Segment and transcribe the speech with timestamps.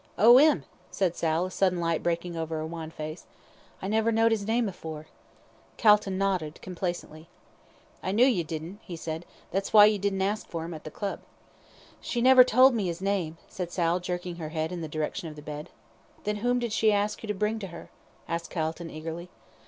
[0.17, 3.27] "Oh, 'im?" said Sal, a sudden light breaking over her wan face.
[3.83, 5.05] "I never knowd his name afore."
[5.77, 7.29] Calton nodded complacently.
[8.01, 10.89] "I knew you didn't," he said, "that's why you didn't ask for him at the
[10.89, 11.19] Club."
[11.99, 15.35] "She never told me 'is name," said Sal, jerking her head in the direction of
[15.35, 15.69] the bed.
[16.23, 17.91] "Then whom did she ask you to bring to her?"
[18.27, 19.29] asked Calton, eagerly.